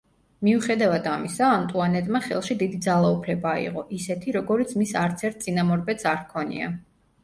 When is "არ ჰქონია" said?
6.17-6.77